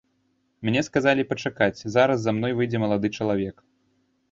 Мне 0.69 0.81
сказалі 0.87 1.25
пачакаць, 1.33 1.83
зараз 1.97 2.17
за 2.25 2.35
мной 2.39 2.57
выйдзе 2.63 2.83
малады 2.87 3.15
чалавек. 3.21 3.57